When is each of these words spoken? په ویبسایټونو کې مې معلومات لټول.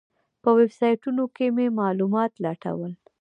په 0.43 0.49
ویبسایټونو 0.57 1.23
کې 1.35 1.45
مې 1.55 1.65
معلومات 1.79 2.31
لټول. 2.45 2.91